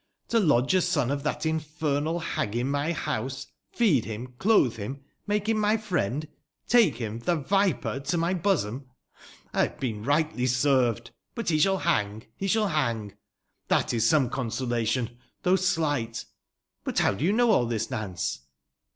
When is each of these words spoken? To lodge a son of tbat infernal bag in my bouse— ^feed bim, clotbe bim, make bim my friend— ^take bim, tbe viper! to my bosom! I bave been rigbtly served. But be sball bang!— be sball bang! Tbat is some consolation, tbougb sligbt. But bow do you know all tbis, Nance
To 0.29 0.39
lodge 0.39 0.73
a 0.73 0.81
son 0.81 1.11
of 1.11 1.21
tbat 1.21 1.45
infernal 1.45 2.17
bag 2.35 2.55
in 2.55 2.67
my 2.71 2.91
bouse— 2.91 3.45
^feed 3.77 4.05
bim, 4.05 4.29
clotbe 4.39 4.77
bim, 4.77 5.01
make 5.27 5.45
bim 5.45 5.59
my 5.59 5.77
friend— 5.77 6.27
^take 6.67 6.97
bim, 6.97 7.19
tbe 7.21 7.45
viper! 7.45 7.99
to 7.99 8.17
my 8.17 8.33
bosom! 8.33 8.87
I 9.53 9.67
bave 9.67 9.79
been 9.79 10.03
rigbtly 10.03 10.47
served. 10.47 11.11
But 11.35 11.49
be 11.49 11.59
sball 11.59 11.83
bang!— 11.83 12.23
be 12.39 12.47
sball 12.47 12.69
bang! 12.69 13.13
Tbat 13.69 13.93
is 13.93 14.09
some 14.09 14.31
consolation, 14.31 15.19
tbougb 15.43 15.59
sligbt. 15.59 16.25
But 16.83 16.97
bow 16.97 17.13
do 17.13 17.23
you 17.23 17.31
know 17.31 17.51
all 17.51 17.67
tbis, 17.67 17.91
Nance 17.91 18.39